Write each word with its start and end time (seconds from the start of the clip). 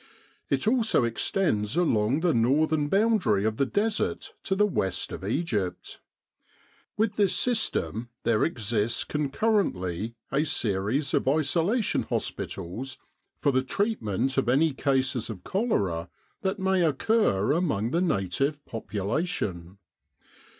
It 0.49 0.67
also 0.67 1.03
extends 1.03 1.77
along 1.77 2.21
the 2.21 2.33
northern 2.33 2.87
boundary 2.87 3.45
of 3.45 3.57
the 3.57 3.67
Desert 3.67 4.33
to 4.45 4.55
the 4.55 4.65
west 4.65 5.11
of 5.11 5.23
Egypt. 5.23 5.99
With 6.97 7.17
this 7.17 7.35
system 7.35 8.09
there 8.23 8.43
exists 8.43 9.03
concurrently 9.03 10.15
a 10.31 10.43
series 10.43 11.13
of 11.13 11.27
isola 11.27 11.83
tion 11.83 12.01
hospitals 12.01 12.97
for 13.37 13.51
the 13.51 13.61
treatment 13.61 14.39
of 14.39 14.49
any 14.49 14.73
cases 14.73 15.29
of 15.29 15.43
cholera 15.43 16.09
that 16.41 16.57
may 16.57 16.81
occur 16.83 17.51
among 17.51 17.91
the 17.91 18.01
native 18.01 18.65
population. 18.65 19.77